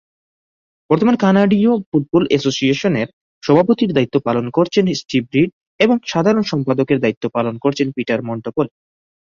বর্তমানে 0.89 1.17
কানাডীয় 1.17 1.73
ফুটবল 1.89 2.23
অ্যাসোসিয়েশনের 2.29 3.07
সভাপতির 3.43 3.91
দায়িত্ব 3.93 4.15
পালন 4.27 4.45
করছেন 4.49 4.85
স্টিভ 4.99 5.23
রিড 5.35 5.49
এবং 5.79 5.95
সাধারণ 6.07 6.43
সম্পাদকের 6.43 6.97
দায়িত্ব 6.99 7.23
পালন 7.35 7.55
করছেন 7.63 7.87
পিটার 7.95 8.19
মন্টোপোলি। 8.23 8.71